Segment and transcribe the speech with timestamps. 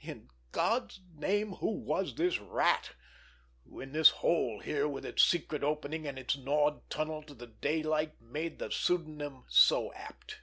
[0.00, 2.92] In God's name, who was this Rat,
[3.68, 7.48] who in this hole here with its secret opening and its gnawed tunnel to the
[7.48, 10.40] daylight made the pseudonym so apt!